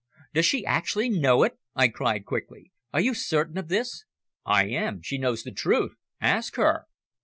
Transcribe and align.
"Does 0.33 0.47
she 0.47 0.65
actually 0.65 1.11
know 1.11 1.43
it?" 1.43 1.59
I 1.75 1.87
cried 1.87 2.25
quickly. 2.25 2.71
"Are 2.91 2.99
you 3.01 3.13
certain 3.13 3.55
of 3.59 3.67
this?" 3.67 4.03
"I 4.43 4.65
am; 4.65 5.03
she 5.03 5.19
knows 5.19 5.43
the 5.43 5.51
truth. 5.51 5.93
Ask 6.19 6.55
her." 6.55 6.87